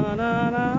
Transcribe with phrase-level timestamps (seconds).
[0.00, 0.69] na na na.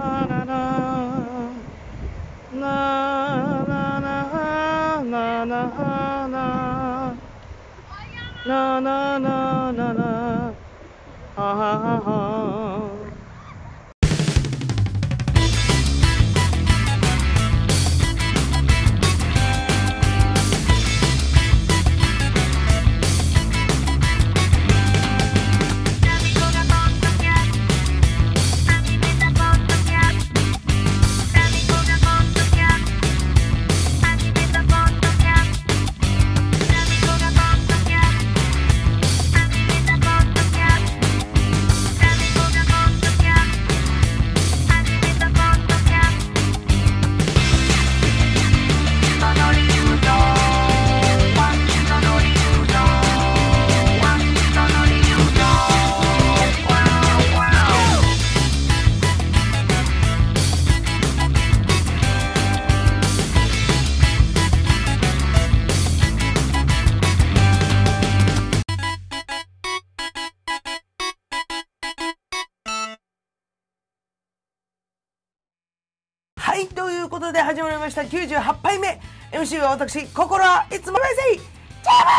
[77.01, 78.01] い、ということで始まりました。
[78.03, 78.99] 98杯目。
[79.31, 82.11] MC は私、心はいつもめせいジャマ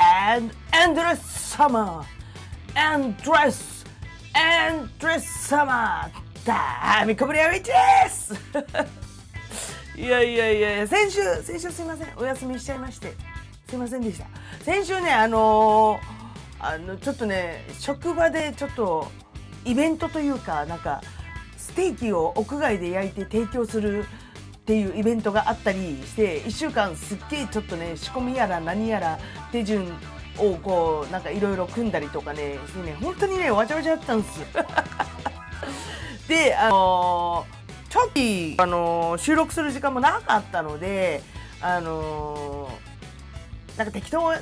[0.00, 2.02] ライ and endless summer!
[2.74, 3.84] Endless
[4.34, 6.10] endless summer!
[6.44, 7.74] ダーミコブリアウィッチで
[8.10, 8.34] す!
[10.00, 12.12] いやいやいや先週先週すいません。
[12.16, 13.14] お休みしちゃいまして。
[13.68, 14.26] すいませんでした。
[14.64, 16.16] 先週ねあのー
[16.58, 19.10] あのちょっとね職場でちょっと
[19.64, 21.00] イベントというかなんか
[21.76, 24.06] テーキを屋外で焼いて提供するっ
[24.66, 29.18] ていうイベントがあったりして1週間すっげえちょっとね仕込みやら何やら
[29.52, 29.86] 手順
[30.38, 34.40] をこうなんかいろいろ組んだりとかねしてね本当にねわちゃわちゃだったんです。
[34.40, 34.46] よ
[36.26, 37.56] であのー
[37.88, 41.22] ちょっと、あのー収録する時間もなかったので
[41.60, 44.32] あのーなんか適当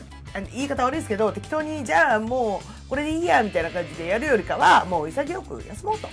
[0.52, 6.08] 言い方悪いですけど適当にじゃあもうこれでいいやみたいな感じでやるよりかはもう潔く休もうと。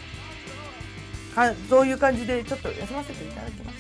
[1.36, 3.78] かそういう感じでちょっと休ませていただきまし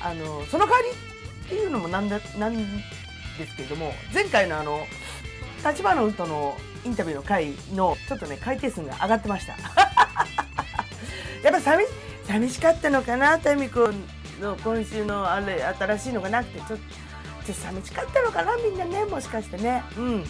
[0.00, 0.88] たあのその代わり
[1.46, 4.86] っていうのもなんだなんですけれども前回のあの
[5.64, 9.54] 立花ウとのインタビューの回のちょっとね回転数が上がってました。
[11.42, 11.84] やっぱ寂
[12.26, 13.90] 寂しかったのかなタミコ
[14.40, 16.78] の今週のあれ新しいのがなくてちょっとちょ
[17.42, 19.82] っと寂しかったのかなみんなねもしかしてね。
[19.96, 20.24] うん。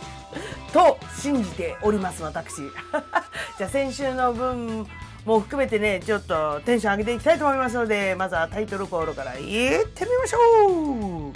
[0.72, 2.56] と信じております私。
[3.58, 4.86] じゃあ先週の分
[5.24, 9.42] も含めてねちょっとテンション上げていきたいと思いますのでまずはタイトルコールからいっ
[9.86, 11.32] てみましょう。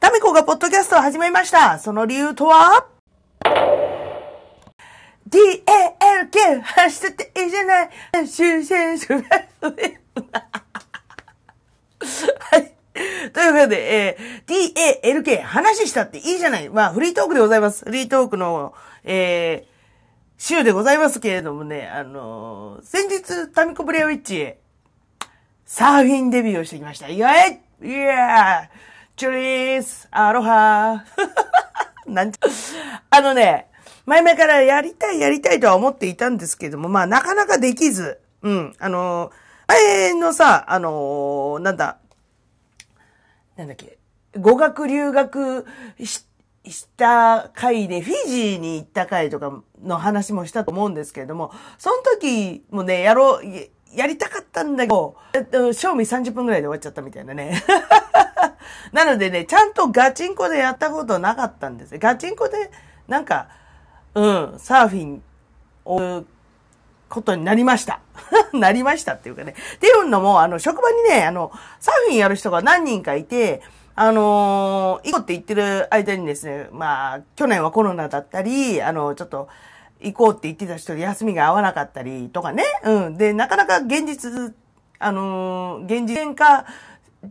[0.00, 1.78] タミコがポッドキャストを始めました。
[1.78, 2.86] その理由とは
[5.28, 7.90] ？DALK 走ってていいじゃない。
[8.28, 9.24] 終戦すはい。
[13.32, 16.68] ということで、えー、DALK 話したっていいじゃない。
[16.68, 17.84] まあ、フリートークでございます。
[17.84, 18.74] フリートークの、
[19.04, 19.71] えー、
[20.44, 24.54] 週でございますけれどもね、あのー先日、タミコブレアウィッチ、
[25.64, 27.08] サーフィンデビューをしてきました。
[27.08, 28.68] イエイイエー
[29.14, 32.48] チュリースアロハー なんちゃ、
[33.10, 33.68] あのね、
[34.04, 41.98] 前々からやりたいやりたいとは思っていたんですけども、まあなかなかできず、うん、あのー、前のさ、あのーなんだ、
[43.56, 43.96] なんだっけ、
[44.36, 45.66] 語学留学
[46.02, 46.24] し
[46.70, 53.44] した回で、フィジーに行った回とかの話もしたと思うんですけれども、その時もね、やろう、
[53.94, 57.62] やりたかったんだけど、えっと、賞味30分くらいで終わっちゃったみたいなね。
[58.92, 61.98] なのでね、ちゃんとガチンコでやったことなかったんです。
[61.98, 62.70] ガチンコで、
[63.08, 63.48] なんか、
[64.14, 65.22] うん、サーフィン
[65.84, 66.24] を、
[67.08, 68.00] ことになりました。
[68.54, 69.54] なりましたっていうかね。
[69.74, 73.60] っていうのも、あの、職場にね、あの、サーフィンやる人が何人かいて、
[73.94, 79.48] あのー行こうって言ってる間にですね、まあ、去年はコロナだったり、あの、ちょっと、
[80.00, 82.64] 行こうって言ってた人で休みが合わなかったりとかね。
[82.84, 83.16] うん。
[83.16, 84.54] で、なかなか現実、
[84.98, 86.66] あのー現実化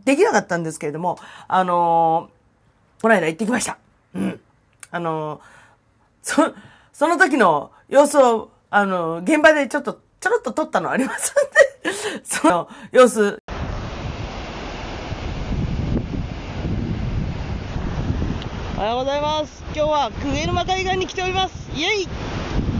[0.04, 1.18] できなかったんですけれども、
[1.48, 3.78] あのーこの間行ってきました。
[4.14, 4.40] うん。
[4.90, 5.40] あのー
[6.22, 6.54] そ、
[6.92, 11.34] その時の様子を、あの、現場でちょっと、ちょろっと撮ったのありますん
[11.82, 13.41] で、 その様子。
[18.82, 19.62] おはようございます。
[19.66, 21.70] 今日はクエルマ海岸に来ております。
[21.70, 22.08] イェイ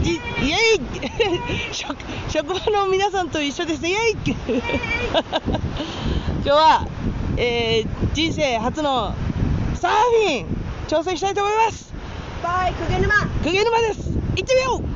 [0.03, 1.95] じイェイ 職
[2.27, 3.87] 職場の皆さんと一緒です。
[3.87, 4.17] イェイ
[6.43, 6.85] 今日は、
[7.37, 9.15] えー人生初の
[9.75, 10.47] サーフィン
[10.89, 11.93] 挑戦したいと思います。
[12.43, 13.13] バイ、くげ沼。
[13.41, 14.93] くげ沼です行ってみよう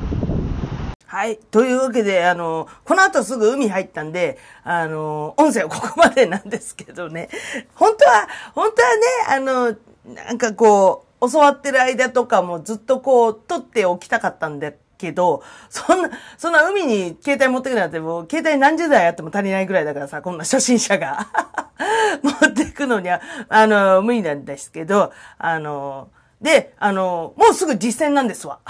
[1.06, 1.38] はい。
[1.50, 7.30] というわけで、あの、この後すぐ海入ったんで、あの、音声はここまでなんですけどね。
[7.74, 9.40] 本当は、本当はね、あ
[9.70, 9.74] の、
[10.14, 21.28] なんかこう、教わってる間とかもずっとこう、撮っておきたかったんだけど、そんな、そんな海に携帯持ってくるなんてもう、携帯何十台あっても足りないぐらいだからさ、こんな初心者が
[22.22, 26.08] 持ってくのには、あの、無理なんですけど、あの、
[26.40, 28.60] で、あの、もうすぐ実践なんですわ。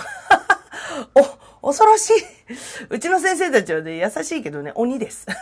[1.63, 2.13] お、恐ろしい。
[2.89, 5.27] うちの先生たちはね、優しいけどね、鬼です。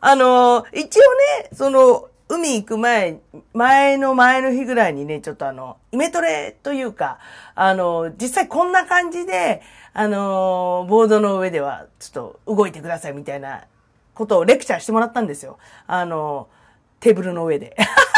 [0.00, 1.02] あの、一応
[1.42, 3.20] ね、その、海行く前、
[3.52, 7.18] 前の前の日ぐらいにね、ちょっとあの、イメトレというか、
[7.54, 9.62] あの、実際こんな感じで、
[9.92, 12.12] あの、ボードの上では、ちょっ
[12.46, 13.64] と動いてくださいみたいな
[14.14, 15.58] ことをレクチャーしてもらったんですよ。
[15.86, 16.48] あの、
[16.98, 17.76] テーブルの上で。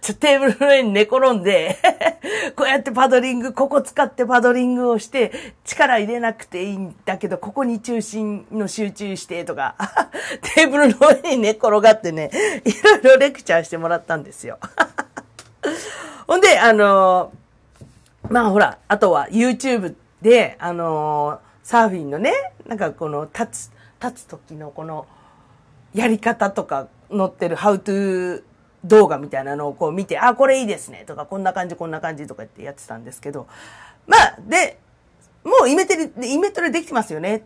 [0.00, 1.76] ちょ、テーブルの上に寝転んで
[2.56, 9.74] こうやってパドリング、ここ使ってパドリングをして、力入れなくていいんだけど、ここに中心の集中してとか、
[10.54, 12.30] テーブルの上に寝転がってね、
[12.64, 14.58] いろいろレクチャーしてもらったんですよ。
[16.26, 17.32] ほんで、あの
[18.28, 22.32] まあほら、あとは YouTube で、あのサーフィンのね、
[22.66, 23.72] なんかこの立つ、
[24.02, 25.06] 立つ時のこの、
[25.94, 28.42] やり方とか載ってる How to
[28.84, 33.46] 動画みたいなのをこう見て、あ、これいいですねとか、こんな感じ、こんな感じとかってやってたんですけど、
[34.06, 34.78] まあ、で、
[35.44, 37.42] もうイメトレ、イメトレできてますよね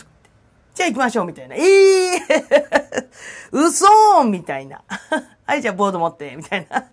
[0.75, 1.56] じゃあ行きましょうみたいな。
[1.56, 3.06] ええー、
[3.53, 3.87] 嘘
[4.25, 4.83] みたいな。
[5.47, 6.85] はい、じゃあボード持って、みたいな。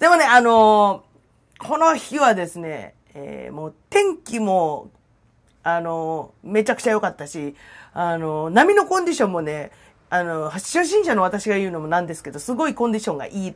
[0.00, 4.90] でもね、あのー、この日はですね、えー、もう天気も、
[5.62, 7.54] あのー、めちゃくちゃ良かったし、
[7.94, 9.70] あの波のコンディションもね、
[10.12, 13.54] あの、初心者の私が言うのもなんですけど、すごいコンディションがいい、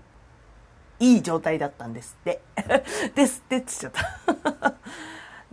[1.00, 2.40] いい状態だったんですって。
[3.14, 4.74] ですってって言っちゃった。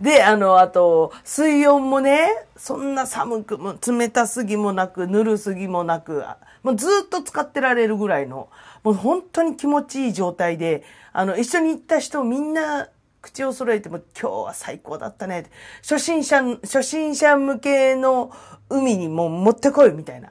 [0.00, 6.24] で、あの、あと、水温もね、そんな寒くも、冷たすぎもなく、ぬるすぎもなく、
[6.62, 8.48] もうずっと使ってられるぐらいの、
[8.82, 12.88] もう本当に気持ちいい状態で、あの、一緒に行った人みんな、
[13.20, 15.44] 口を揃えても今日は最高だったね。
[15.82, 18.30] 初心者、初心者向けの
[18.70, 20.30] 海にも持ってこいみたいな。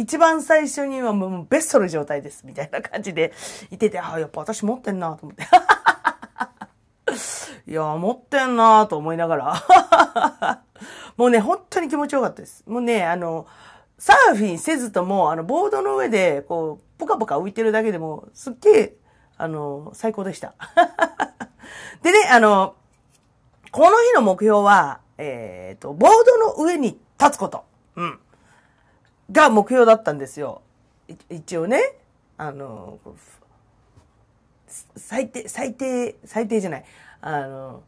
[0.00, 3.32] 一番最初にはもうベストの状態です、みたいな感じで
[3.70, 5.44] いてて、ああ、やっぱ私持ってんなと思って。
[7.70, 10.62] いや、持ってんなと思いながら。
[11.16, 12.64] もうね、本当に気持ちよかったです。
[12.66, 13.46] もうね、あの、
[13.98, 18.96] サーフィンせずとも、あの、ボードの上で、こう、ポカポカ浮いてるだけでも、すっげえ、
[19.36, 20.54] あの、最高でした。
[22.02, 22.74] でね、あの、
[23.70, 27.64] この日の目標は、えっ、ー、と、ボードの上に立つこと。
[27.96, 28.18] うん。
[29.30, 30.62] が目標だったんですよ。
[31.28, 31.96] 一応ね、
[32.36, 32.98] あの、
[34.96, 36.84] 最低、最低、最低じゃない。
[37.20, 37.82] あの、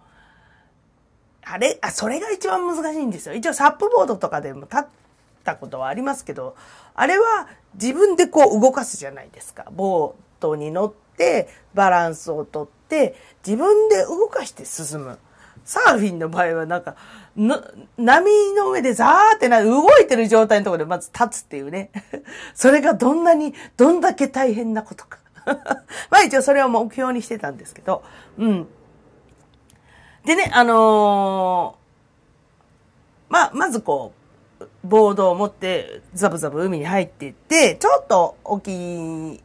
[1.45, 3.35] あれ、あ、それが一番難しいんですよ。
[3.35, 4.85] 一応サップボードとかでも立っ
[5.45, 6.57] たことはありますけど、
[6.95, 9.67] あれは自分でこう動かすじゃないですか。
[9.73, 13.17] ボートに乗ってバランスをとって
[13.47, 15.19] 自分で動かして進む。
[15.65, 16.97] サーフィンの場合はなんか、
[17.37, 21.91] 波の上でザーってな、動いてる状態のところでまず立つっていうね。
[22.55, 25.19] それがどんなに、どんだけ大変なことか。
[26.11, 28.03] まあ一応それを目標にしてたんですけど、
[28.39, 28.69] うん。
[30.25, 34.13] でね、あのー、まあ、まずこ
[34.61, 39.41] う、ボードを持ってザブザブ海に入っていって、ちょっと沖に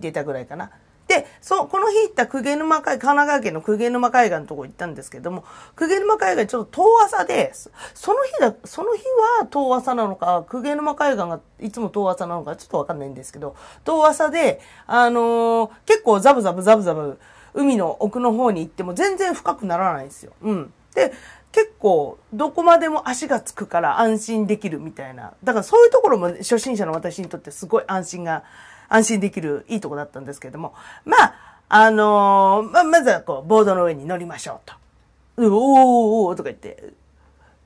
[0.00, 0.70] 出たぐらいかな。
[1.18, 5.44] で、そう、この日行った久毛沼海、神奈川県の久毛沼海岸のとこ行ったんですけども、
[5.74, 7.52] 久毛沼海岸ちょっと遠浅で、
[7.94, 9.02] その日だ、その日
[9.40, 17.18] は遠浅なのか、久毛沼海岸がいつも遠浅なのかちょっとわかんないんですけど、遠浅で、あのー、結構ザブザブザブザブ
[17.54, 20.32] 海の奥の方に行っても全然深くならないんですよ。
[20.42, 20.72] うん。
[20.94, 21.12] で、
[21.50, 25.32] 結構、どこまでも足がつくから安心できるみたいな。
[25.42, 28.44] だからそういうところも初心者の私にとってすごい安心が
[28.88, 34.74] 安心できるいいとこだったんですけれども、まあ、あのー、ま、まずはこう、ボードの上に乗りましょうと。
[35.36, 36.92] うおーおーとか言って、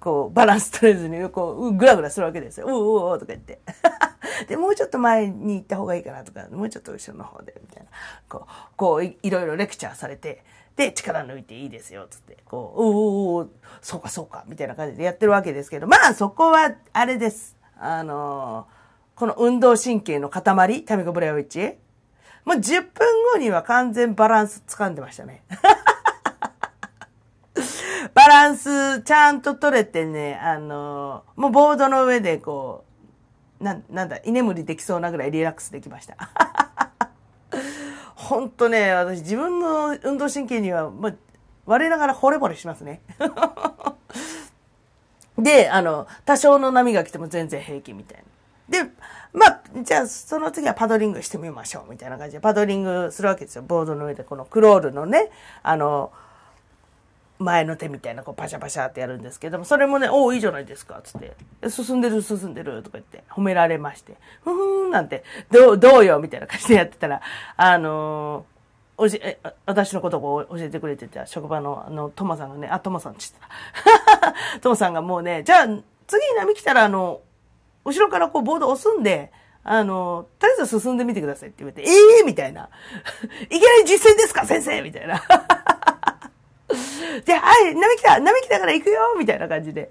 [0.01, 2.67] こう、バランス取れずに、こう、ぐらぐらするわけですよ。
[2.67, 2.73] おー
[3.13, 3.61] おーとか言って。
[4.49, 7.89] で、もうちょっと前に行った方がいいかなとか、もうちょっと後ろの方で、みたいな。
[8.29, 10.43] こう、こうい、いろいろレクチャーされて、
[10.75, 13.49] で、力抜いていいですよ、つって、こう、おーおー
[13.81, 17.57] そうかそうか、みたいな感じでやってるわけですけど、まあそこは、あれです。
[17.79, 18.82] あのー
[19.23, 21.79] この運動神経の塊、タミコブレアウィッチ。
[22.45, 22.91] もう10分
[23.35, 25.45] 後には完全バランス掴んでましたね。
[28.15, 32.85] バランスちゃんと取れてね、あのもうボードの上でこ
[33.61, 36.17] う、な、なんだ、居眠りできそうなぐらいリラックスできました。
[38.17, 41.13] ほんとね、私自分の運動神経には、まあ、
[41.67, 43.01] 我ながら惚れ惚れしますね。
[45.39, 48.25] で、あの、多少の波が来ても全然平気みたいな。
[48.69, 48.85] で、
[49.33, 53.63] まあ、じゃあ、その次はパドリングしてみましょう、みたいな感じで、パドリングするわけですよ。
[53.63, 55.31] ボードの上で、このクロールのね、
[55.63, 56.13] あの、
[57.39, 61.35] 前の手みたいな、こう、パシャパシャってやるんですけども、それもね、おお、いいじゃないですか、つって、
[61.71, 67.21] 進んでる、進んでる、とか言って、褒められまして、ふふーん、なんて、どう、どうよ、みたいな感じでやってたら、
[67.57, 68.53] あのー、
[68.99, 74.61] おじ、え、私のことを教えてくれてた職場の、あの、トマさんがね、あ、トマさんって言った。
[74.61, 75.67] トマさんがもうね、じゃあ、
[76.07, 77.21] 次波来たら、あの、
[77.85, 79.33] 後ろからこうボード押すんで、
[79.65, 82.69] あの、とりあえず進んでみてくださいって言われて、ええー、みたいな。
[83.49, 85.23] いきなり実践ですか先生みたいな。
[87.25, 89.91] で、はい、波来た波来たから行くよみたいな感じで。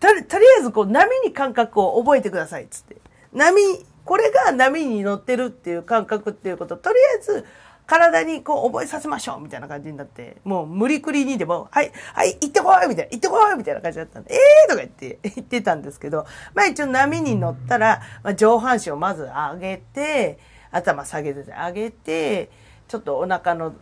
[0.00, 2.96] とり、とりあえずこう波に感覚を覚えてくださいっつって。
[3.32, 3.60] 波、
[4.04, 7.44] これが波に乗ってるっていう感覚っていうこととりあえず
[7.86, 20.38] 体にこう覚えさせましょうみたいな感じになって、もう無理くりにでも、はい、はい、行ってこいみたいな、行ってこいみたいな感じだったんで、ええーとか言って、 言ってたんですけど、まあ一応波に乗ったら、まあ上半身をまず上げて、
[20.70, 22.50] 頭下げて上げて、
[22.88, 23.74] ちょっとお腹の、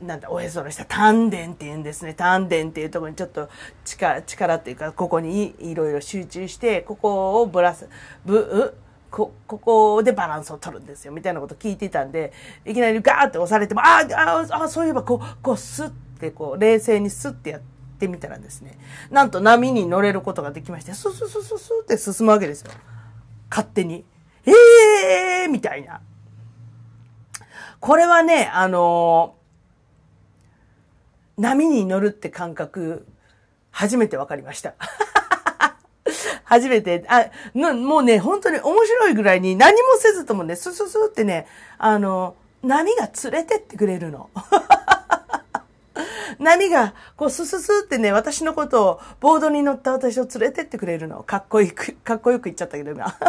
[0.00, 2.14] なんだ、おへその下、丹田って言うんですね。
[2.14, 3.48] 丹田っていうところにちょっと
[3.84, 7.88] 力、力っていうか、ここにいろいろ集中して、ここをぶらす、
[8.24, 8.76] ぶ、
[9.10, 12.32] こ、ここでバランスを取るんですよ、みたいなこと聞いてたんで、
[12.64, 17.60] いきなりガーって押されても、ああ、ああ、そういえば、こう、こう、スッて、こう、冷静にスッてやっ
[17.98, 18.78] てみたらですね、
[19.10, 22.70] なんと波に乗れることができまして、スススススって進むわけですよ。
[23.50, 24.04] 勝手に。
[24.46, 24.52] え
[25.44, 26.00] えーみたいな。
[27.80, 33.06] これはね、あのー、波に乗るって感覚、
[33.70, 34.74] 初めて分かりました。
[36.48, 44.30] 初めて、あ、もうね、本当に面白いぐらいに何もせずともね、スススってね、あの、波が連れてってくれるの。
[46.40, 51.22] 波が、こう、スススってね、私のことを、ボードに乗った私を連れてってくれるの。
[51.22, 53.14] かっこいい、かっこよく言っちゃったけどな。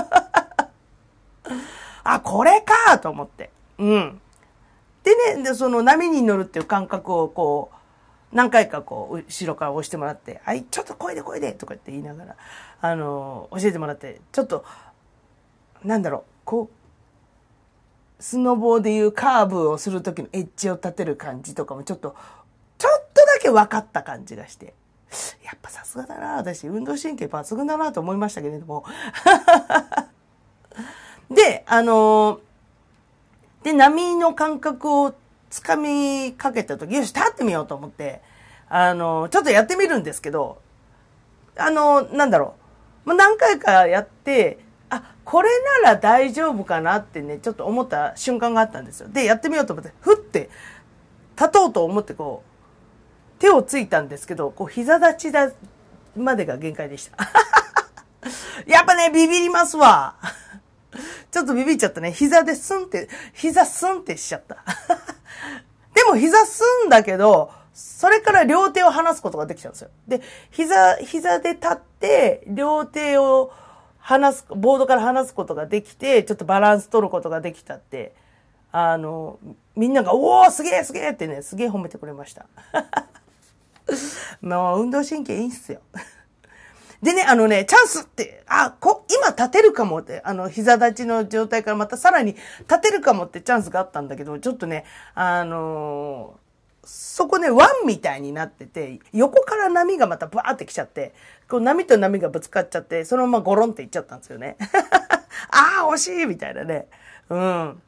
[2.06, 3.50] あ、これかと思って。
[3.80, 4.22] うん。
[5.04, 7.76] でね、で、その波に乗るっていう感覚をこう、
[8.32, 12.36] 何回かこう、後ろから押してもらって、はい、ちょっと声で声でとかって言いながら、
[12.81, 14.63] あの、教えてもらって、ちょっと、
[15.83, 22.15] なんだろう、こう、スノボーでいうカーブをするときのエッジを立てる感じとかもちょっと、
[22.77, 24.74] ちょっとだけ分かった感じがして、
[25.43, 28.86] やっぱさすがだな、私、運動神経抜群だなと思いましたけれども。
[31.31, 32.39] で、あの
[33.63, 35.13] で、波の感覚を
[35.50, 38.21] 掴みかけた時、よし、立ってみようと思って、
[38.69, 40.62] あの、ちょっとやってみるんですけど、
[41.57, 42.69] あの、なんだろう。
[43.06, 45.50] もう何回かやって、あ、これ
[45.84, 49.10] なら大丈夫かなってね、ちょっと思った瞬間があったんですよ。
[49.10, 50.50] で、やってみようと思って、ふって、
[51.38, 55.51] 立とうと思ってこう、手をついたんですけど、こう、膝立ちだ、
[56.15, 57.18] までが限界でした。
[58.68, 60.15] やっぱね、ビビりますわ。
[61.32, 62.12] ちょっとビビっちゃったね。
[62.12, 64.58] 膝でスンって、膝スンってしちゃった。
[65.94, 69.89] でも膝すんだけど、それから両手を離すことができたんですよ。
[70.07, 70.21] で、
[70.51, 73.53] 膝、膝で立って、両手を
[74.00, 78.13] 離す、ボードから離すことができて、ちょっとバランス取ることができたって、
[78.74, 79.39] あの、
[79.77, 82.48] みんなが、おーすげえすげえってね、すげえ褒めてくれました。
[84.41, 85.79] もう運動神経いいっすよ。
[87.01, 92.36] でね、あのね、チャンスって、あ、こ、今立てるかもって、あの、膝立ちの状態からまたさらに
[92.67, 94.83] 立てるかもってチャンスがあったんだけど、ちょっとね、
[95.15, 96.49] あのー、
[96.83, 101.13] そこね、ワンみたいになってて、横から波がまたバーって来ちゃって、
[101.50, 104.57] こう波と波がぶつかっちゃって、そのままゴロンっていっちゃったんですよね。
[105.51, 106.88] ああ、惜しいみたいなね。
[107.29, 107.81] うん。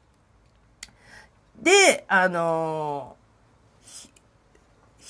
[1.62, 3.21] で、あのー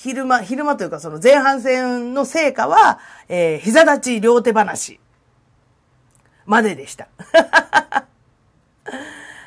[0.02, 2.98] 昼間、昼間というかその前半戦の成果は、
[3.28, 4.98] えー、膝立ち両手話
[6.44, 7.06] まででした。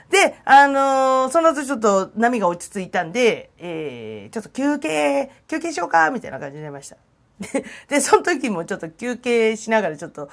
[0.09, 6.97] で、あのー、その後ちょっと波が落ち着いたんで、えー、ちょっと休憩、休憩しようか、みたいな感じになりました。
[7.39, 10.29] で、 で、その時もちょっと休憩しながらちょっと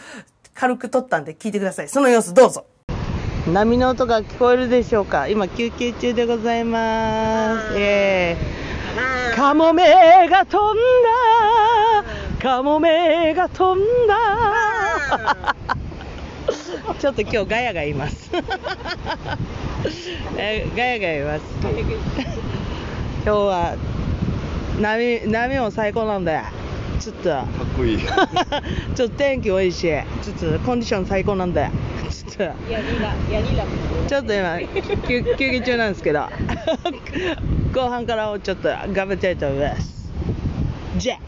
[0.54, 1.88] 軽く撮ったんで聞いてください。
[1.88, 2.66] その様子どうぞ。
[3.52, 7.74] 波の音が聞こえるでしょうか今休憩中でございます。
[7.76, 8.62] えー
[9.34, 12.04] カモメが飛んだ
[12.40, 15.56] カモメが飛んだ
[16.98, 18.30] ちょっと今日ガヤがいます。
[20.76, 21.42] ガヤがいます。
[23.24, 23.76] 今日は
[24.80, 26.32] 波波も最高なんだ。
[26.32, 26.42] よ
[27.02, 27.46] ちょっと、かっ
[27.76, 27.98] こいい。
[27.98, 31.68] ちょっと天気多いし、ちょっとコンディション最高なんで、
[32.28, 32.54] ちょっと。
[34.08, 34.60] ちょっと今、
[35.08, 36.28] 休休憩中なんですけど、
[37.74, 40.12] 後半からちょっと頑張りたいと思います。
[40.96, 41.18] じゃあ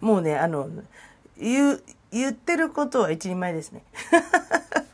[0.00, 0.68] もうね、あの、
[1.36, 3.82] 言う、言ってることは一人前ですね。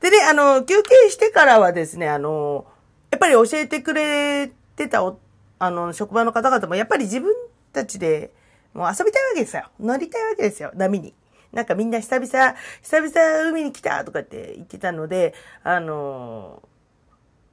[0.00, 2.66] でね、あの、休憩してからはですね、あの、
[3.10, 5.18] やっぱり教えてくれてたお、
[5.58, 7.34] あの、職場の方々も、やっぱり自分
[7.72, 8.30] たちで、
[8.74, 9.64] もう遊びたいわけですよ。
[9.80, 11.14] 乗りたいわけですよ、波に。
[11.52, 16.62] なんかみんな久々、久々海に来たとかって言ってたので、あの、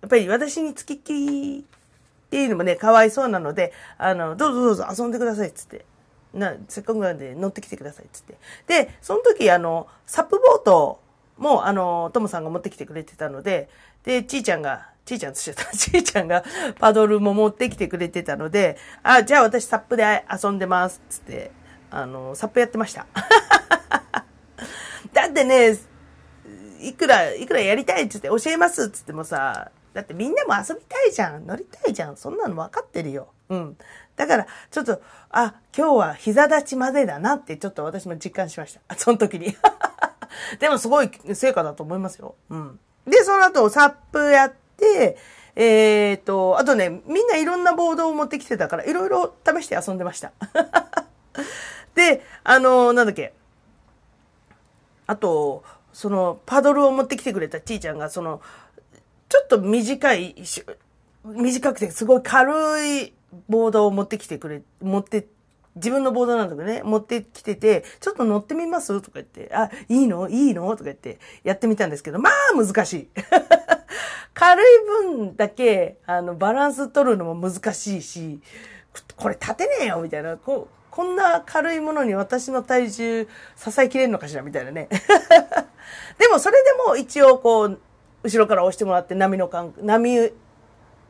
[0.01, 5.85] やっぱり私に付きっきりっていうのもね、かわいそうなので、あの、どうぞどうぞ遊んでくださいっつって。
[6.35, 8.37] な、せっかくなんで乗ってきてくださいっつって。
[8.67, 10.99] で、その時、あの、サップボート
[11.37, 13.69] も、あの、トモさんが持ってきてくれてたので、
[14.03, 16.43] で、ちーちゃんが、ちーちゃんとしてた、 ちーちゃんが
[16.79, 21.51] パドルも持ってきてくれてたので、あ、じゃあ私サップで遊んでますつって、
[21.89, 23.07] あの、サップやってました。
[25.13, 25.77] だってね、
[26.81, 31.47] いくら、いくらやりたいっつって教えますっつってもさ、だってみんなも遊びたいじゃん。
[31.47, 32.17] 乗りたいじゃん。
[32.17, 33.29] そんなの分かってるよ。
[33.47, 33.77] うん。
[34.15, 38.81] だから、ちょっと、あ、今日は膝立ちまでだなってちょっと私も実感しました。
[38.87, 39.55] あ その時に。
[40.59, 42.35] でもすごい成果だと思いますよ。
[42.49, 42.79] うん。
[43.05, 45.17] で、その後、サップやって、
[45.55, 50.31] えっ、と、あとね、みんないろんなボードを持ってきてたから、いろいろ試して遊んでました。
[51.95, 53.33] で、あのなんだっけ。
[55.07, 58.41] あと、その、パドルを持ってきてくれたちーちゃんが、その、
[59.29, 60.35] ちょっと短い、
[61.23, 63.13] 短くてすごい軽い
[63.47, 65.27] ボードを持ってきてくれ、持って、
[65.75, 69.01] 自分のボードなんだけどね、持ってきてて、ちょっと乗ってみます？
[69.01, 70.29] とか言って、あ、いいの？
[70.29, 70.69] いいの？
[70.71, 73.09] とか言ってやってみたんですけど、まあ難しい。
[74.33, 74.65] 軽い
[75.15, 78.39] 分だけ、あの、バランス取るのも難しいし、
[79.15, 83.27] これ立てねえよみたいな、こう、こんな軽いものに私の体重
[83.57, 84.43] 支えきれんのかしら？
[84.43, 84.87] みたいなね。
[86.19, 87.79] でもそれでも一応こう、
[88.23, 90.31] 後ろから押してもらって波の感、波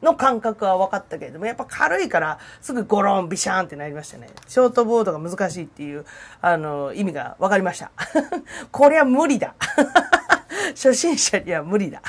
[0.01, 4.29] の感覚は分かったけれども、やっぱ軽いからすぐゴロンビシャーンってなりましたね。
[4.47, 6.05] ショートボードが難しいっていう、
[6.41, 7.91] あの、意味が分かりました。
[8.71, 9.55] これは無理だ。
[10.75, 12.01] 初心者には無理だ。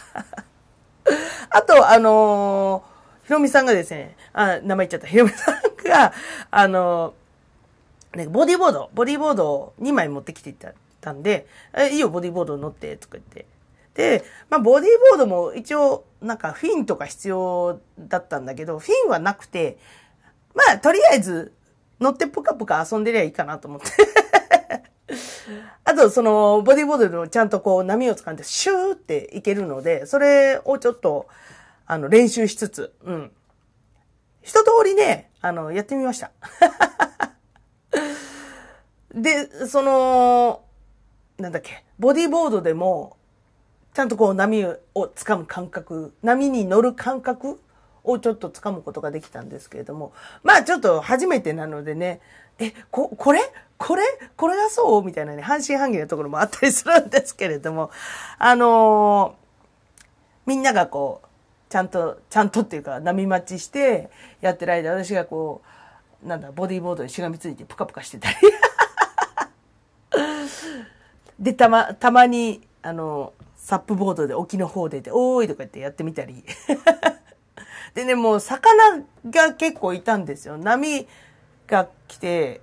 [1.50, 2.84] あと、あの
[3.24, 5.06] ひろみさんがですね、あ、名前言っちゃった。
[5.06, 5.54] ひろみさん
[5.88, 6.12] が、
[6.50, 7.14] あの
[8.14, 10.54] ね、ボディーボード、ボディーボードを2枚持ってきてい
[11.00, 11.46] たんで、
[11.76, 13.46] え、いいよ、ボディーボード乗って、とか言って。
[13.96, 19.78] で、まあ、ボディーボードも一応、なんかフィンとか必要だったんだけど、フィンはなくて、
[20.54, 21.52] まあ、とりあえず、
[21.98, 23.86] 乗ってぷかぷか遊んでりゃいいかなと思って。
[25.84, 31.26] あと、その、ボディーボードでもちゃんとこう、波を掴んで、シューっていけるので、それをちょっと、
[31.86, 33.32] あの、練習しつつ、うん。
[34.42, 36.32] 一通りね、あの、やってみました。
[39.14, 40.64] で、その、
[41.38, 43.16] なんだっけ、ボディーボードでも、
[43.96, 47.58] ちゃんとこう波を掴む感覚、波に乗る感覚
[48.04, 52.20] をちょっと掴むことができたんですけれども、まあちょっと初めてなのでね、
[52.58, 53.40] え、こ、これ？
[53.78, 54.02] これ？
[54.36, 55.02] これがそう？
[55.02, 57.90] みたいなね、半信半疑なところもあったりするんですけれども、
[58.38, 59.46] あのー
[60.44, 61.26] みんながこう、
[61.70, 64.10] ちゃんと、ちゃんとっていうか波待ちして
[64.42, 65.62] やってる間、私がこ
[66.22, 68.36] う、なんだ、ボディーボードにしがみついてプカプカしてたり。
[71.40, 73.32] で、たま、たまに、あの、
[73.66, 76.44] サップボードで沖の方でで、おーいとか言ってやってみたり。
[77.94, 80.56] でね、もう魚が結構いたんですよ。
[80.56, 81.08] 波
[81.66, 82.60] が来て、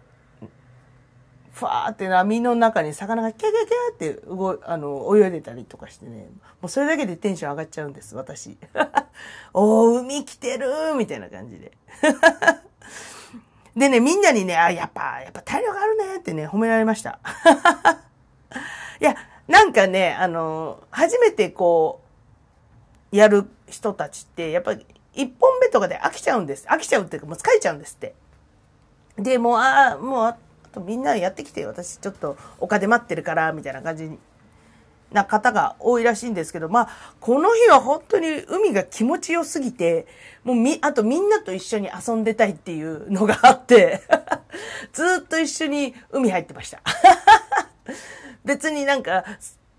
[1.51, 6.29] ふわーって波の中に魚がキャキャキャって動い、あの、泳いでたりとかしてね。
[6.61, 8.57] もうそれだけでテンション上がっちゃうんです、私。
[9.51, 11.73] おー、海来てるーみたいな感じで。
[13.75, 17.19] でね、みんなにね、あ、やっぱ、やっぱ体力あるねってね、褒められました。
[19.01, 19.17] いや、
[19.53, 22.01] なんかね、あの、初めてこ
[23.11, 26.65] う、やる人たちって、やっぱり、一本目とかで飽きちゃうんです。
[26.67, 28.15] 飽きちゃうっていうか、もう疲れちゃうんですって。
[29.15, 30.37] で、もう、ああ、もう、あ
[30.71, 34.17] とみんなやってきて、私ちょっと丘で待ってるから、みたいな感じに
[35.11, 36.89] な方が多いらしいんですけど、まあ、
[37.19, 40.07] この日は本当に海が気持ちよすぎて、
[40.43, 44.01] もうみ、あとみんなと一緒に遊んでたいっていうのがあって、
[44.93, 46.81] ずっと一緒に海入ってました。
[48.45, 49.23] 別になんか、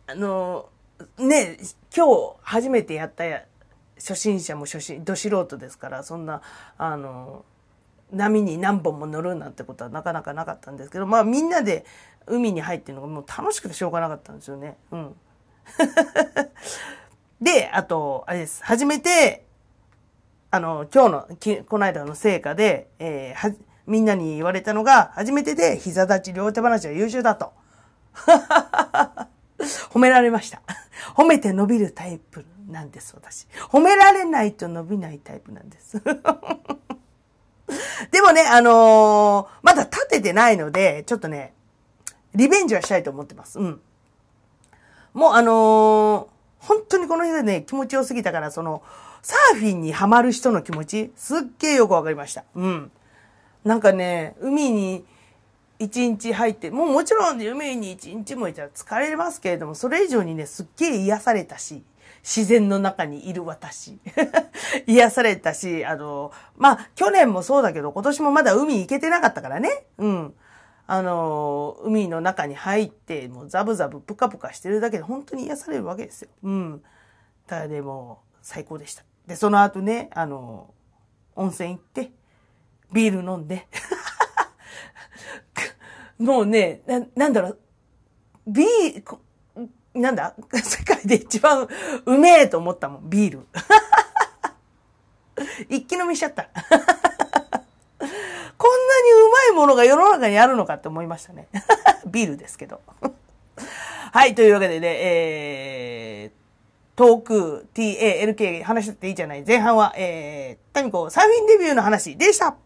[0.07, 0.68] あの、
[1.18, 1.59] ね、
[1.94, 3.44] 今日初めてやったや
[3.96, 6.42] 初心者も初心、ど素人ですから、そんな、
[6.79, 7.44] あの、
[8.12, 11.85] 波に何本も乗るなんてことはなかなかなかったんですけど、まあみんなで
[12.27, 14.77] 海に入ってるのがもう楽しくてしょうがなかったんですよね。
[14.92, 15.16] うん。
[17.40, 18.62] で、あと、あれです。
[18.64, 19.44] 初めて、
[20.50, 23.55] あの、今日の、きこの間の成果で、えーは、
[23.87, 27.53] みんなに言われたのが、初めてで膝立ち両手話は優秀だと。
[29.90, 30.62] 褒められました。
[31.16, 33.46] 褒めて伸びるタイプなんです、私。
[33.68, 36.00] 褒められないと伸びないタイプなんです。
[38.11, 41.55] でもね、あのー、まだ立ててないので、ちょっとね、
[42.35, 43.59] リベンジはしたいと思ってます。
[43.59, 43.81] うん。
[45.12, 46.27] もうあのー、
[46.59, 48.83] 本当にこの日がね、気持ちよすぎたから、その、
[49.22, 52.44] サーフィンにハマる人の気持ち、すっげえよくわかりました。
[52.55, 52.90] うん。
[53.64, 55.05] なんかね、海に
[55.79, 61.83] 一日入って、もうもちろん海に一日もいたら疲れますけれども、それ以上にね、すっげえ癒されたし、
[62.23, 63.99] 自然の中にいる私。
[64.87, 69.87] 癒されたし、あの、まあ、去年もそうだけど、今年もまだ海行けてなかったからね。
[69.99, 70.35] うん。
[70.87, 76.31] あの、海の中に入って、もうザブザブプカプカしてるだけで本当に癒されるわけですよ。
[76.43, 76.83] うん。
[77.47, 79.05] ただでも、最高でした。
[79.27, 80.73] で、その後ね、あの、
[81.37, 82.13] 温泉行って、
[82.93, 83.67] ビール飲んで、
[86.18, 87.59] もうね、な、なんだろう、
[88.46, 89.03] ビー
[89.94, 90.35] ル、なんだ？
[90.53, 91.68] 世界で一番
[92.05, 93.46] うめえと思ったもん、ビール。
[95.68, 96.48] 一気飲みしちゃった。
[98.57, 101.48] こんなにうまいものが世の中にあるのかって思いましたね。
[102.07, 102.81] ビールですけど。
[104.12, 109.44] はい、というわけでね、えー、トーク、TA、LK 話していいじゃない。
[109.44, 112.57] 前半は、えー、タミコサーフィンデビューの話でした。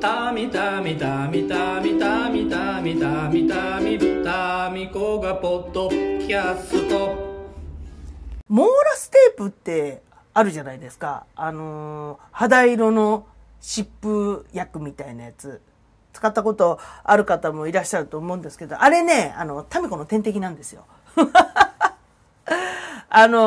[0.00, 7.44] たみたみたみたみたみたみたみたみたみこがポッドキャスト
[8.48, 13.26] モーラステープってあるじゃないですかあのー、肌色の
[13.60, 15.60] 湿布薬みたいなやつ
[16.14, 20.86] 使ったことある方もいらっしゃると思うんですけどあれねあのタミコの天敵なんですよ
[23.10, 23.38] あの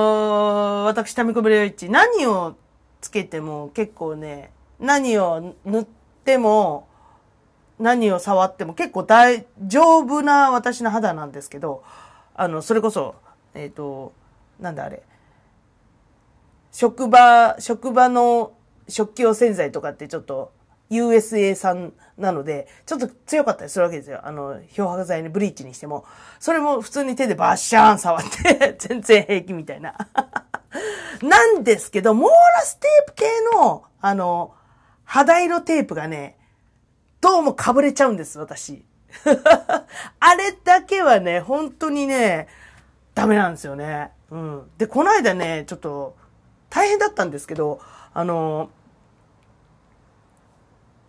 [0.81, 2.55] ー、私タミコブレイチ何を
[3.01, 6.87] つけても結構ね何を塗ってっても、
[7.79, 11.83] 何を触っても結構大丈夫な私の肌なんですけど、
[12.33, 13.15] あの、それこそ、
[13.53, 14.13] えっ、ー、と、
[14.59, 15.03] なんだあれ、
[16.71, 18.53] 職場、職場の
[18.87, 20.53] 食器用洗剤とかってちょっと
[20.89, 24.21] USA 産なので、ちょっと強かったりするわけですよ。
[24.23, 26.05] あの、漂白剤にブリーチにしても。
[26.39, 29.95] それも普通に手でバッシャーン触って 全然平気みたいな。
[31.21, 34.53] なんですけど、モーラステープ系の、あの、
[35.13, 36.39] 肌色テープがね、
[37.21, 38.83] どうも被れちゃうんです、私。
[40.19, 42.47] あれだけはね、本当にね、
[43.13, 44.09] ダメなんですよね。
[44.31, 44.71] うん。
[44.79, 46.15] で、この間ね、ちょっと、
[46.71, 47.79] 大変だったんですけど、
[48.11, 48.71] あの、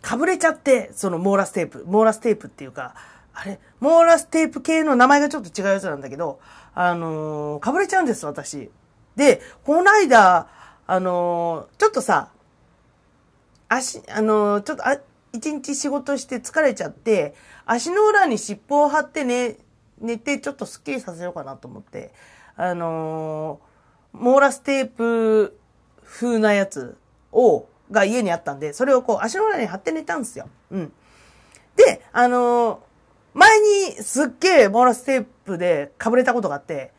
[0.02, 2.94] 被れちゃって、そのモーラステープ、モーラステープっていうか、
[3.32, 6.40] あれ、モーラステープ系の名前がちょっと違うやつなんだけど、
[6.74, 8.70] あの被れちゃうんです、私。
[9.16, 10.48] で、この間、
[10.86, 12.28] あのちょっとさ、
[13.68, 14.98] 足、あの、ちょっと、あ、
[15.32, 17.34] 一日仕事して疲れちゃって、
[17.66, 19.56] 足の裏に尻尾を張ってね、
[20.00, 22.12] 寝てちょっとスッキリさせようかなと思って、
[22.56, 23.60] あの
[24.12, 25.58] モーラステープ
[26.04, 26.96] 風なやつ
[27.32, 30.48] を、が家にあったんで、それをこう足の裏に貼って寝たんですよ。
[30.70, 30.92] うん。
[31.76, 32.82] で、あの
[33.34, 36.92] 前にすっげえモーラステープでかぶれたことがあって、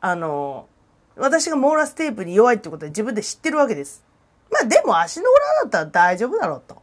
[0.00, 0.66] あの
[1.16, 4.04] 私がモーラステープに弱いってことは自分で知ってるわけです。
[4.50, 6.82] まあでも足の裏だったら大丈夫だろうと。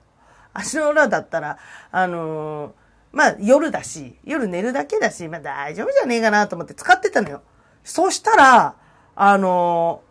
[0.54, 1.58] 足の裏だったら、
[1.92, 2.72] あのー、
[3.12, 7.42] まあ夜だし、夜寝るだけだし、まあ大丈夫じゃねえかなと思って使ってたのよ。
[7.84, 8.76] そしたら、
[9.16, 10.02] あの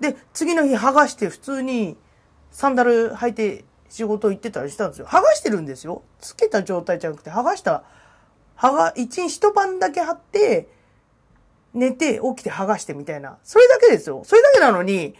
[0.00, 1.96] ー、で、次の日剥がして普通に
[2.50, 5.06] サンダル履いて仕事行ってたりしたんですよ。
[5.06, 6.02] 剥がしてるんですよ。
[6.20, 7.84] つけた状態じゃなくて剥がした、
[8.56, 10.68] 剥が、一日一晩だけ貼って、
[11.74, 13.38] 寝て起きて剥がしてみたいな。
[13.44, 14.22] それだけですよ。
[14.24, 15.14] それだけなのに、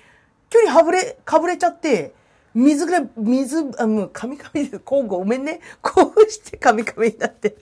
[0.51, 2.15] 急にはぶれ、かぶれちゃって、
[2.55, 5.61] 水ぐらい、水、あ、もう、カミカミで、交互ごめんね。
[5.83, 7.57] こうしてカミカミになって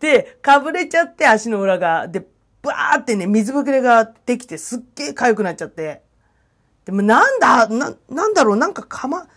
[0.00, 2.08] で、かぶれちゃって足の裏が。
[2.08, 2.26] で、
[2.62, 6.02] バーってね、水ぶくれができて、すっげえ痒くなっちゃって。
[6.84, 9.28] でもなんだ、な、なんだろう、なんかかま、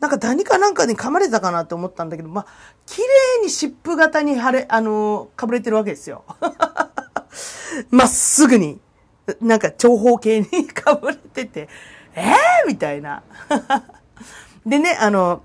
[0.00, 2.46] なんか何かなんかに噛まれたかなって思ったんだけど、まあ、
[2.86, 6.24] 綺麗に湿布型に腫れ、あのかぶれてるわけですよ。
[7.90, 8.80] まっすぐに。
[9.40, 11.68] なんか長方形に かぶれてて、
[12.14, 12.34] えー？
[12.66, 13.22] みたいな。
[14.66, 15.42] でね、あの、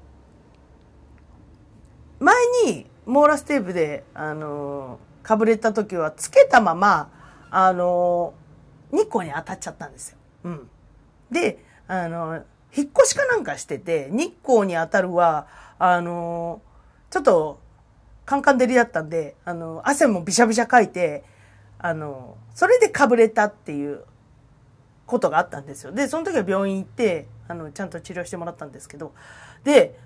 [2.19, 7.12] 前にモーラステープで、あの、かぶれた時は、つけたまま、
[7.49, 8.34] あの、
[8.91, 10.17] 日光に当たっちゃったんですよ。
[10.45, 10.69] うん。
[11.32, 12.43] で、あの、
[12.75, 15.47] 引っ越しかなんかしてて、日光に当たるは、
[15.80, 16.62] あの、
[17.10, 17.60] ちょっと、
[18.25, 21.23] カンカン照りだったんで、あの、汗もびしゃびしゃかいて、
[21.78, 24.04] あの、それでかぶれたっていう
[25.06, 25.91] ことがあったんですよ。
[25.91, 29.13] で、その時は病院行って、あの、ちゃんと治療してもらったんですけど、
[29.63, 30.00] で、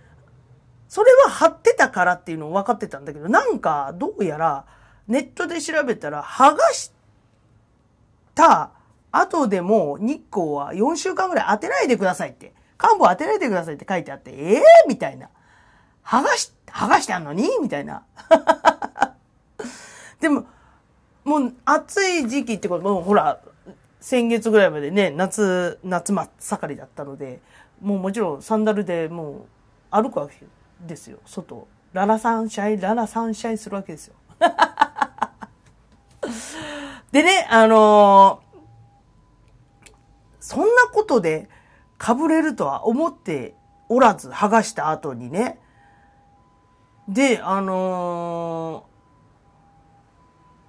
[0.88, 4.66] それは貼ってたからっていうのを分かってたんだけど、なんか、どうやら、
[5.08, 6.92] ネットで調べたら、剥がし
[8.36, 8.72] た
[9.12, 12.54] 後でも日光は4週間ぐらい当てないでくださいって。
[12.78, 15.30] 漢方当てないでくださいって書いてあって、ええー、みたいな。
[16.06, 17.50] 剥がし、剥がしてあんのに？
[17.62, 18.04] みたいな。
[20.22, 20.46] でも、
[21.24, 23.40] もう暑い時期ってこと、もうほら、
[24.00, 27.42] 先月ぐらいまでね、夏、夏真っ盛りだったので、
[27.82, 30.46] もうもちろんサンダルでもう歩くわけ
[30.86, 31.68] ですよ、外。
[31.92, 34.16] ララサンシャイ、ララサンシャイするわけですよ。
[37.12, 39.88] でね、あのー、
[40.40, 41.50] そんなことで
[42.00, 43.56] 被れるとは思って
[43.90, 45.60] おらず、剥がした後にね。
[47.08, 48.86] で、あの、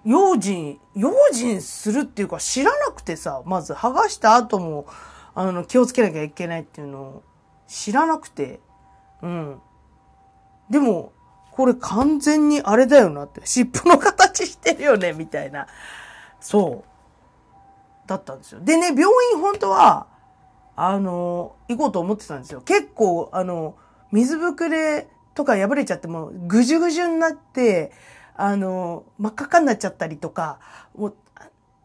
[0.05, 4.87] 用心、用心するっていうか知らなくてさ、まず剥がした後も、
[5.35, 7.23] あの、気をつけなきゃいけないっていうのを
[7.67, 8.61] 知らなくて、
[9.23, 9.61] うん。
[10.71, 11.13] でも、
[11.53, 15.67] これ完全にあれだよなって、尻尾の形してるよね、みたいな。
[16.41, 18.09] そう。
[18.09, 18.61] だったんですよ。
[18.61, 20.07] でね、病院本当は、
[20.77, 22.63] あの、行こうと思ってたんですよ。
[22.63, 23.77] 結構、あの、
[24.13, 27.93] 水ぶくれとか破れちゃってもぐじゅぐじゅになって、
[28.43, 30.61] あの、真っ赤かになっちゃったりとか、
[30.97, 31.15] もう、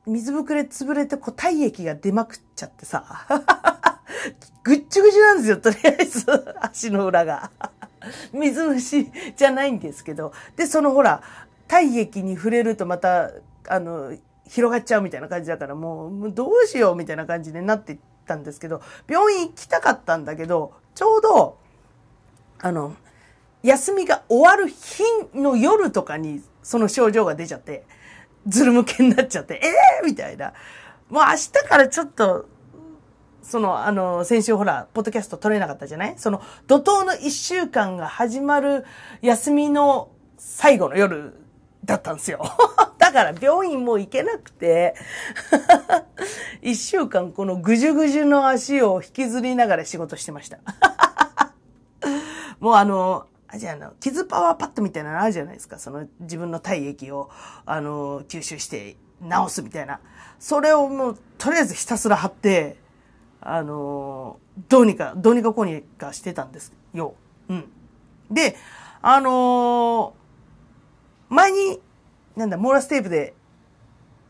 [0.07, 3.27] 水ぶくれ潰れてこう体液が出まくっちゃってさ。
[4.63, 6.25] ぐっちゅぐちゅなんですよ、とりあえず。
[6.61, 7.51] 足の裏が。
[8.31, 10.31] 水虫じゃないんですけど。
[10.55, 11.21] で、そのほら、
[11.67, 13.31] 体液に触れるとまた、
[13.67, 14.13] あの、
[14.47, 21.57] 広がっちゃうみたいな感じだから、もう、もうどうしようみたいな感じになっていったんですけど、病院行きたかったんだけど、ちょうど、
[22.59, 22.95] あの、
[23.65, 27.85] 休みが終わる日の夜とかにその症状が出ちゃって、
[28.47, 29.67] ズル向けになっちゃって、え
[30.01, 30.53] えー、みたいな。
[31.09, 32.47] もう明日からちょっと、
[33.41, 36.13] その、あの、先週ほら、ポッドキャスト撮れなかったじゃない？
[36.17, 38.85] その、怒涛の一週間が始まる
[39.21, 41.33] 休みの最後の夜
[41.85, 42.43] だったんですよ。
[42.97, 44.95] だから病院も行けなくて
[46.61, 50.57] 一週間このぐじゅぐじゅの足を引きずりながら仕事してました。
[52.59, 55.79] もうあの、あじゃあの、傷パワーパッドみたいなのあるじゃないですか。
[55.79, 57.29] その自分の体液を、
[57.65, 59.99] あの、吸収して治すみたいな。
[60.39, 62.77] それをもう、とりあえずひたすら貼って、
[63.41, 67.13] あの、どうにか、どうにかこうにかしてたんですよ。
[67.49, 67.65] うん。
[68.31, 68.55] で、
[69.01, 70.15] あの
[71.29, 71.79] 前に、
[72.35, 73.35] なんだ、モーラステープで、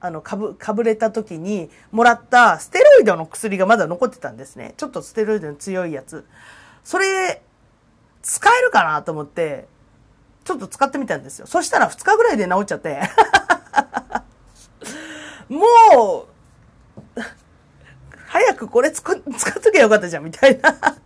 [0.02, 4.74] あの、かぶ、かぶれた時に、もらったステロイドの薬がまだ残ってたんですね。
[4.78, 6.26] ちょっとステロイドの強いやつ。
[6.84, 7.42] それ、
[8.26, 9.68] 使えるかなと思って、
[10.44, 11.46] ちょっと使ってみたんですよ。
[11.46, 13.00] そしたら2日ぐらいで治っちゃって。
[15.48, 16.26] も
[17.18, 17.22] う、
[18.26, 20.98] 早くこれ使っときゃよかったじゃん、みたいな。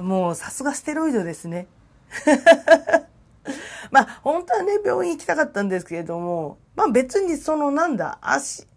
[0.00, 1.66] もう、さすがステロイドですね。
[3.90, 8.68] まあ、本当はね、病院行きたかったんですけれども、まあ別にそのなんだ、足、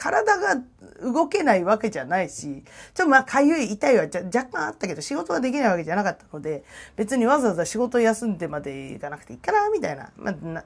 [0.00, 0.56] 体が
[1.02, 6.64] 動けないわけじゃないし、ちょっとまあ、かゆい、痛いは若干あったけど、仕事ができないわけじゃなかったので、
[6.96, 10.10] 別にわざわざ仕事休んでまで行かなくていいかな、みたいな。
[10.16, 10.64] まあ、な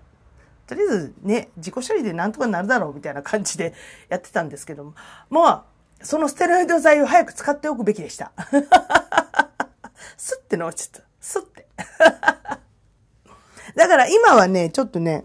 [0.68, 3.74] とりあえずね、自己処理でなんとかなるだろう、みたいな感じで
[4.08, 4.94] やってたんですけども、
[5.30, 5.64] まあ、
[6.00, 8.30] そのステロイド剤を早く使っておくべきでした。
[10.16, 11.08] スッて治っちゃった。
[11.20, 11.66] スッて。
[13.74, 15.24] だから今はね、ちょっとね、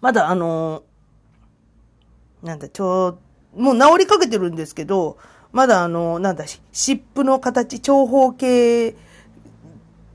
[0.00, 0.82] まだあのー、
[2.44, 3.18] なんだ、ちょ
[3.56, 5.16] う、もう治りかけてるんですけど、
[5.50, 8.94] まだあの、なんだ、湿布の形、長方形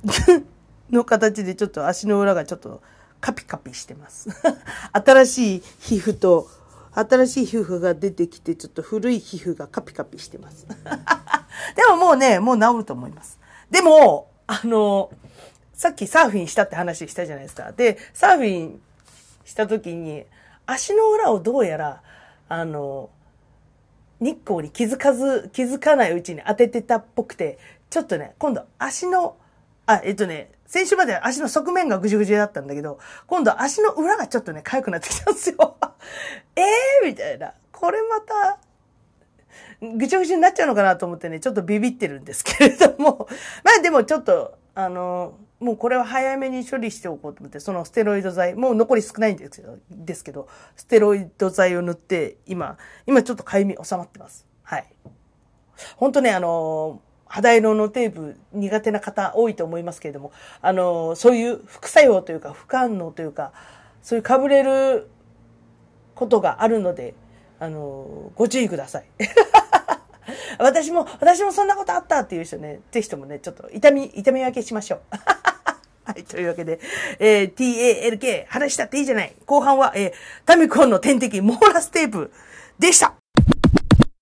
[0.92, 2.82] の形でちょっと足の裏がちょっと
[3.20, 4.30] カピカピしてます。
[4.94, 6.48] 新しい皮膚と、
[6.94, 10.68] 新しい皮膚が出てきて、ちょっと古い皮膚がカピカピしてます。
[11.76, 13.39] でももうね、もう治ると思います。
[13.72, 15.12] でも、あの
[15.74, 17.72] さっきサーフィンしたって話したじゃないですか。
[17.72, 18.82] で、サーフィン
[19.46, 20.26] した時に、
[20.65, 22.02] 足の裏をどうやら、
[22.50, 23.10] あの、
[24.20, 27.58] 日光に気づかず、気づかないうちに当ててたっぽくて、
[27.90, 29.38] ちょっとね、今度足の、
[29.86, 35.78] あ、えっとね、先週まで足の側面がぐじゅぐじゅだったんだけど、今度足の裏がちょっとね、痒くなってきたんですよ。
[36.56, 37.54] え えー、みたいな。
[37.72, 38.60] これまた、
[39.82, 43.28] ぐちゃぐちゃになっちゃうのかなと思ってね、ちょっとビビってるんですけれども。
[43.64, 54.48] まあでもちょっと、あの、もうこれは早めに処理しておこうと思って、そのステロイド剤、もう残り少ないんですけど、ですけど、ステロイド剤を塗って、今、今ちょっと痒み収まってます。
[54.63, 54.88] はい。
[55.98, 63.54] 本当ね、あの、肌色のテープ苦手な方多いと思いますけれども、あの、そういう副作用というか、不反応というか、
[64.02, 65.10] そういうかぶれる
[66.15, 67.13] ことがあるので、
[67.60, 69.06] あの、ご注意ください。
[70.58, 75.00] 私も、私もそんなことあったっていう人ね、ぜひともね、ちょっと痛み、痛み分けしましょう。
[76.10, 76.80] はい、 というわけで、
[77.19, 79.36] えー、TALK、話したっていいじゃない。
[79.45, 80.13] 後半は、えー、
[80.45, 82.32] タミコンの天敵、モーラステープ
[82.80, 83.13] でした。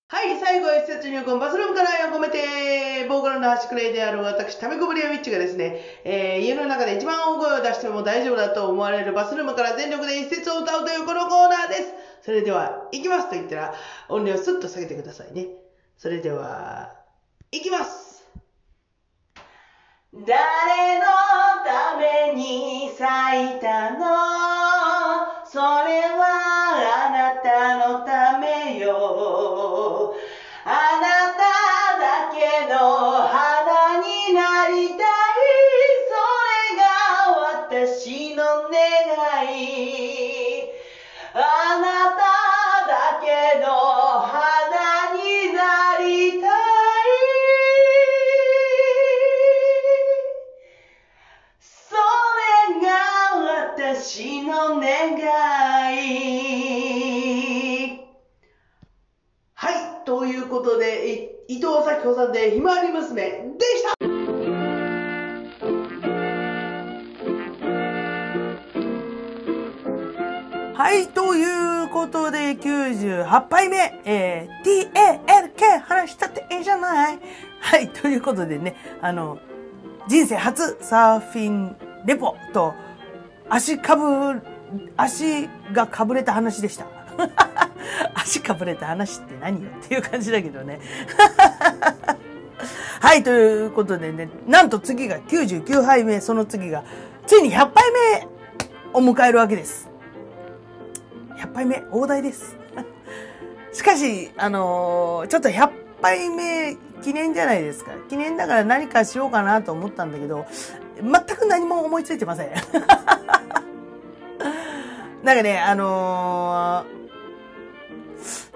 [0.09, 11.93] はい、最後、施設入魂バスルームから愛を込めて、ボーカルの端くれである私、タミコブリアウィッチがですね、えー、家の中で一番大声を出しても大丈夫だと思われるバスルームから全力で一節を歌うというこのコーナーです。
[12.21, 13.73] それでは、行きますと言ったら、
[14.09, 15.47] 音量をスッと下げてくださいね。
[15.97, 16.93] それでは、
[17.51, 18.06] 行きます
[20.13, 21.05] 誰の
[21.65, 24.05] ために咲いたの？
[25.43, 30.13] それはあなたのためよ。
[30.63, 31.43] あなた
[31.99, 33.16] だけの
[60.67, 64.07] ことで伊藤咲子さんでひまわり娘でした
[70.73, 77.19] はい、ということで、98杯目、えー、DALK 話したっていいじゃない
[77.59, 79.39] はい、ということでね、あの、
[80.07, 81.75] 人生初サーフィン
[82.05, 82.73] レポと、
[83.49, 84.41] 足かぶ、
[84.95, 86.87] 足がかぶれた話でした。
[88.15, 90.79] 足かぶれた話って何よっていう感じだけどね。
[92.99, 96.83] はい、ということでね、なんと次が99杯目、その次が、
[97.25, 98.27] ついに100杯目
[98.93, 99.89] を迎えるわけです。
[101.37, 102.57] 100杯目、大台です。
[103.71, 105.69] しかし、あのー、ちょっと100
[106.01, 107.91] 杯目記念じゃないですか。
[108.09, 110.47] 記念だから何かしようかなと思ったんだけど、
[111.01, 112.51] 全く何も思いついてません。
[115.23, 117.06] なんかね、あのー、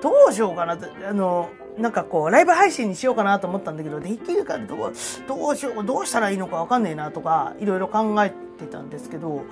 [0.01, 4.93] どうしようかなと、あの、なんかこう、ライブ配信にしようかなと思ったんだけど、できるかどう、
[5.27, 9.43] どうしよう、どうしたらいいのかわかんねえなとか、いろいろ考えてたんですけど、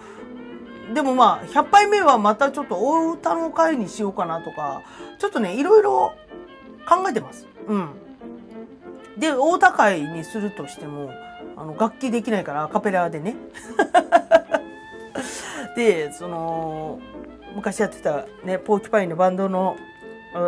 [0.93, 4.82] でもまあ、100杯目はまたちょっとお歌の会にしようかなとか、
[5.19, 6.13] ちょっとね、いろいろ
[6.88, 7.47] 考えてます。
[7.67, 7.89] うん。
[9.17, 11.12] で、大歌会にするとしても、
[11.55, 13.36] あの、楽器できないからアカペラでね。
[15.75, 16.99] で、その、
[17.55, 19.75] 昔やってたね、ポーキパインのバンドの、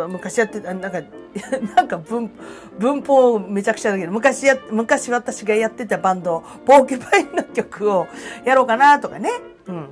[0.08, 1.02] 昔やってた、なんか、
[1.76, 2.30] なんか文、
[2.78, 8.06] 文法めちゃくちゃだけど、昔や、昔私がやってたバンド、ポーキュパインの曲を
[8.44, 9.30] やろうかなとかね。
[9.66, 9.88] うん。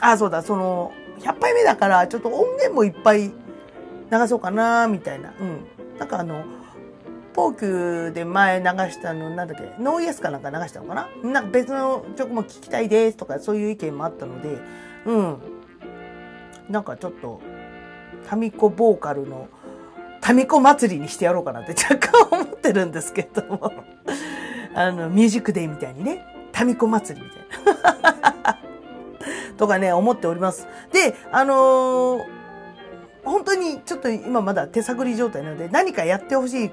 [0.00, 3.30] あ、そうだ、その、100杯目だから、ちょっと音源もいっぱい
[4.10, 5.32] 流そうかな、みたいな。
[5.40, 5.98] うん。
[5.98, 6.44] なんかあの、
[7.32, 14.58] ポーキュで前流したの、なんだっけ、ノーイエスかなんか流したのかななんか別の曲も聞きたいですとか、そういう意見もあったので、
[15.06, 15.38] うん。
[16.68, 17.40] なんかちょっと、
[18.30, 19.48] タミコボーカルの、
[20.20, 23.72] タミコ祭りにしてやろうかなって若干思ってるんですけども。
[24.72, 27.74] あの、ミュージックデイみたいにね、タミコ祭りみたい
[28.44, 28.58] な。
[29.58, 30.68] とかね、思っております。
[30.92, 32.24] で、あのー、
[33.24, 36.70] 本当にちょっと今まだ手探り状態なので、何かやってほしい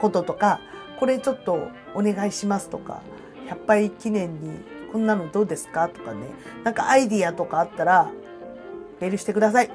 [0.00, 0.58] こととか、
[0.98, 3.02] これちょっとお願いしますとか、
[3.48, 6.26] 100杯記念にこんなのどうですかとかね、
[6.64, 8.10] なんかアイディアとかあったら、
[9.00, 9.70] メールしてください。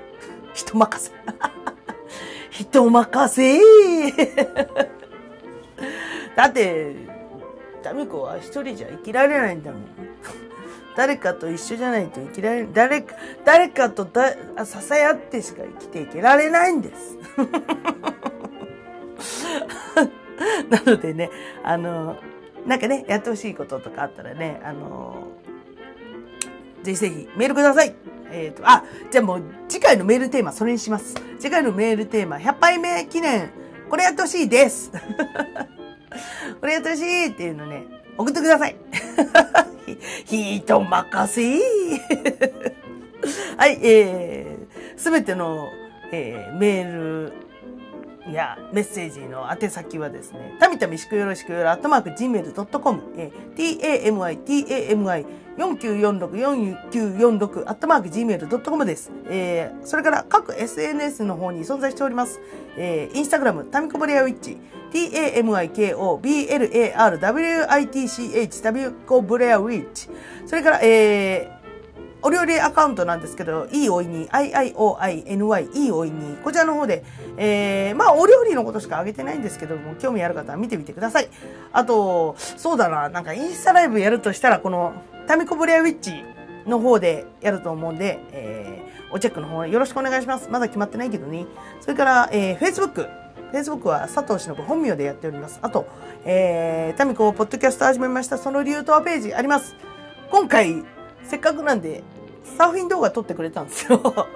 [0.54, 1.12] 人任せ。
[2.52, 3.60] 人任せ
[6.36, 6.96] だって、
[7.82, 9.84] ダミコは一人じゃ生きられないんだもん。
[10.96, 17.18] 誰かと一緒じゃないと生きられ、誰か、誰かとだ支え合ってしか生きていけられないんです。
[20.70, 21.30] なのでね、
[21.64, 22.18] あの、
[22.68, 25.28] なんかね、やってほしいこととかあったらね、あの、
[26.84, 27.94] ぜひぜひメールください。
[28.34, 31.16] えっ、ー、と、あ、じゃあもう次回のメールテーマそれにします。
[31.40, 33.52] 次回のメールテーマ、100杯目記念、
[33.90, 34.92] これやってほしいです。
[36.60, 37.86] これやってほしいっていうのね、
[38.18, 38.76] 送ってください。
[40.26, 41.60] 人任せ
[43.58, 45.70] はい、えー、すべての、
[46.12, 47.34] えー、メール
[48.26, 55.26] いやメッセージの宛先はですね、たみたみしくよろしくよろ、アットマーク gmail.com、えー、tami, tami,
[55.58, 59.12] 4946-4946、アットマーク gmail.com です。
[59.26, 62.40] えー、それから各 SNS の方に存在しております。
[62.78, 64.58] えー、インスタグラム、タミコブレアウィッチ、
[64.94, 66.62] tamiko, blar,
[68.22, 70.08] witch, タミコブレアウィッチ。
[70.46, 71.63] それから、えー、
[72.24, 77.04] お料理アカウントなんですけど、いいおいに、IIOINY、いいおいに、こちらの方で、
[77.38, 81.30] えー、まあ、お料理のことしかあげてないんですけども、興味ある方は見てみてください。
[81.74, 84.94] あと、そうだな、なんかインスタライブやるとしたら、この、
[85.28, 86.24] タミコブレアウィッチ
[86.66, 90.50] の方でやると思うんで、えー、おチェックの方よろしくお願いします。
[90.50, 91.46] まだ決まってないけどね。
[91.82, 93.08] それから、えー、Facebook。
[93.52, 95.60] Facebook は佐藤忍本名でやっております。
[95.62, 95.86] あと、
[96.26, 98.38] えー、タミコポッドキャスト始めました。
[98.38, 99.76] その理由とはページあります。
[100.32, 100.84] 今回、
[101.24, 102.04] せっかくなんで、
[102.58, 104.02] サーフィン動画撮ってくれたんですよ。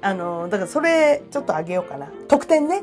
[0.00, 2.08] あの、だからそれちょっとあげようかな。
[2.28, 2.82] 特典ね。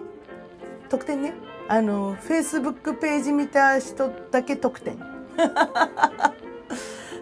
[0.90, 1.34] 特典ね。
[1.68, 4.98] あの、Facebook ページ見た人だけ特典。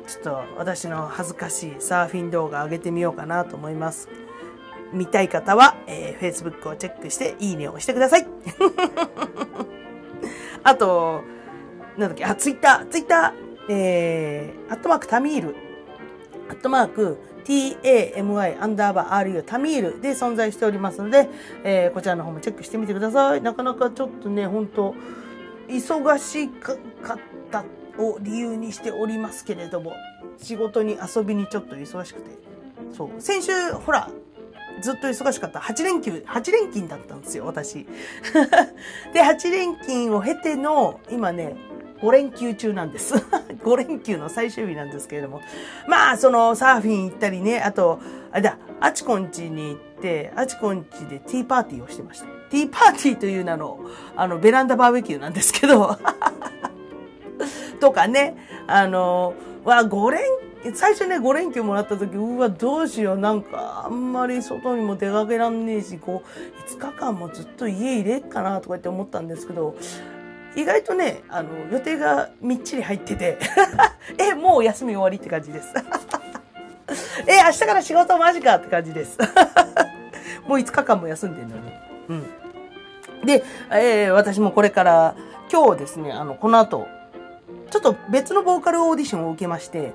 [0.08, 4.08] ちょっと私の恥ずかしいサーフィン動画上げてみようかなと思います。
[4.94, 8.26] 見たい方は、えー、Facebook をチェックしていいねを押してください。
[10.64, 11.24] あと、
[11.98, 13.34] なんだっけ、あ、Twitter、Twitter、
[13.70, 15.65] えー、アットマークタミール
[16.50, 21.30] アットマーク、tamy アンダーバー ru タミールで存在しておりますので、
[21.64, 23.42] えー、こちらの方もチェックしてみてください。
[23.42, 24.96] なかなかちょっとね、本当
[25.68, 27.20] 忙しかっ
[27.52, 27.64] た
[27.98, 29.94] を理由にしておりますけれども、
[30.38, 32.32] 仕事に遊びにちょっと忙しくて。
[32.92, 33.10] そう。
[33.22, 34.10] 先週、ほら、
[34.82, 35.60] ずっと忙しかった。
[35.60, 37.86] 8連休、8連勤だったんですよ、私。
[39.14, 41.56] で、8連勤を経ての、今ね、
[42.02, 43.16] 5連休中なんです。
[43.64, 45.42] 5連休の最終日なんですけれども。
[45.88, 48.00] まあ、そのサーフィン行ったりね、あと、
[48.32, 52.26] あれだ、あちこんちに行って、あちこんちでティーパーティーをしてました。
[52.50, 53.80] ティーパーティーという名の、
[54.16, 55.98] あの、ベランダバーベキューなんですけど、
[57.80, 58.36] とかね、
[58.68, 59.34] あの、
[59.64, 60.22] わ、5連、
[60.74, 69.76] 最初ね、5連休もらった時、うわ、どうしよう、なんか、あんまり外にも出かけらんねえし、こう、5日間もずっと家入れっかな、とかって思ったんですけど、
[70.56, 73.38] 意外とね、あの、予定がみっちり入ってて
[74.18, 75.74] え、もう休み終わりって感じです
[77.28, 79.18] え、明日から仕事マジかって感じです
[80.48, 81.62] もう5日間も休んでるのに。
[82.10, 83.26] うん。
[83.26, 85.16] で、えー、私もこれから、
[85.52, 86.88] 今日ですね、あの、この後、
[87.72, 89.94] ちょっと別のボーカルオーディションを受けまして、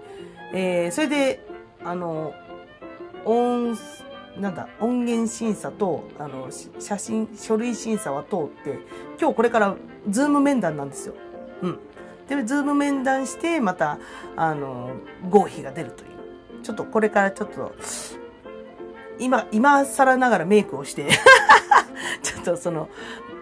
[0.53, 1.47] えー、それで、
[1.85, 2.35] あの、
[3.25, 3.77] 音、
[4.41, 8.79] なんだ、音源審査と、あの、写真、書類審査は通って、
[9.21, 9.77] 今日これから
[10.09, 11.15] ズーム面談なんですよ。
[11.63, 11.79] うん。
[12.27, 13.99] で、ズーム面談して、また、
[14.37, 14.93] あの、
[15.29, 16.63] 合否が出るという。
[16.63, 17.73] ちょっとこれからちょっと、
[19.19, 21.07] 今、今更ながらメイクをして
[22.23, 22.89] ちょっとその、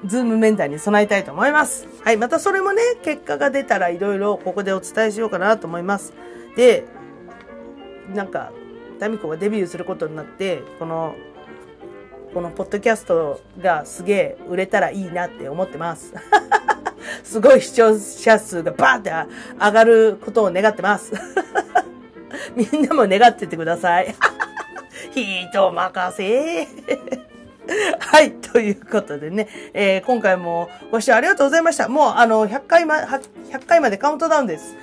[0.05, 1.87] ズーム面談に備えたいと思います。
[2.03, 6.13] はい、またそれもね、結果が出たらいろいろここでお伝えしようかなと思います。
[6.57, 6.87] で、
[8.15, 8.53] なんか、
[8.99, 11.15] タミコがデビューすることになって、この、
[12.35, 16.13] このポッドキャストがすげえ売れたらいいなって思ってます。
[17.25, 19.11] すごい視聴者数がバーって
[19.59, 21.13] 上がることを願ってます。
[22.55, 24.15] みんなも願っててください。
[25.15, 26.69] 人任せ。
[27.99, 28.33] はい。
[28.33, 31.89] ということでね、えー、今回もご視聴ありがとうございました。
[31.89, 34.77] もう、あの、100回ま、100回までカウントダウンです。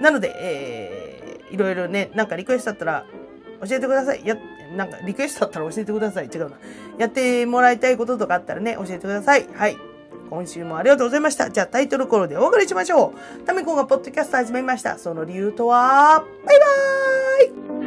[0.00, 3.04] なので、えー、いろいろね、なんかリクエストだったら
[3.60, 4.22] 教えてください。
[4.24, 4.36] や、
[4.76, 6.26] なんかリクエストあったら教えてください。
[6.26, 6.56] 違うな。
[6.98, 9.46] やってもらいたいこととかあったらね、教えてください。
[9.54, 9.76] はい。
[10.30, 11.50] 今週もありがとうございました。
[11.50, 13.44] じゃあタイトルコールでお別れしましょう。
[13.44, 14.98] タミコがポッドキャスト始めました。
[14.98, 17.83] その理由とは、バイバーイ